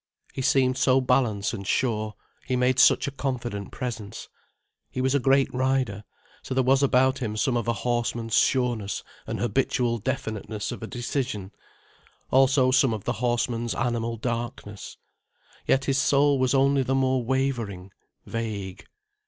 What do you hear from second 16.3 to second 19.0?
was only the more wavering, vague.